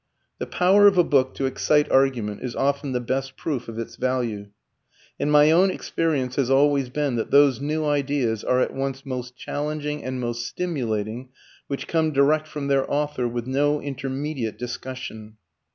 [0.39, 3.97] The power of a book to excite argument is often the best proof of its
[3.97, 4.47] value,
[5.19, 9.35] and my own experience has always been that those new ideas are at once most
[9.35, 11.29] challenging and most stimulating
[11.67, 15.37] which come direct from their author, with no intermediate discussion.